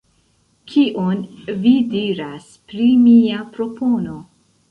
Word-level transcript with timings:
Kion 0.71 1.19
vi 1.65 1.73
diras 1.91 2.49
pri 2.71 2.89
mia 3.05 3.45
propono? 3.59 4.19